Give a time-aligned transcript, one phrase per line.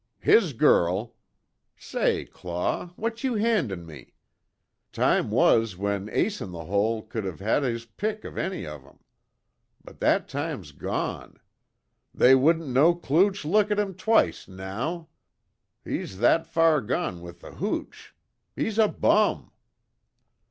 [0.23, 1.13] "His girl!
[1.77, 4.13] Say Claw, what you handin' me?
[4.91, 8.83] Time was when Ace In The Hole could of had his pick of any of
[8.83, 8.97] 'em.
[9.83, 11.39] But that time's gone.
[12.15, 15.09] They wouldn't no klooch look at him twict, now.
[15.85, 18.15] He's that fer gone with the hooch.
[18.55, 19.51] He's a bum."